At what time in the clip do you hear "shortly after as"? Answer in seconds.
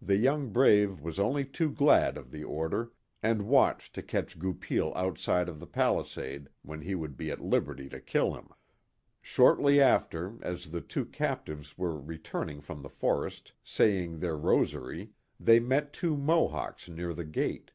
9.20-10.70